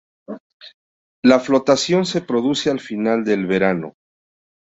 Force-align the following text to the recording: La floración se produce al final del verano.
La 1.25 1.39
floración 1.39 2.07
se 2.07 2.21
produce 2.21 2.71
al 2.71 2.79
final 2.79 3.23
del 3.23 3.45
verano. 3.45 3.93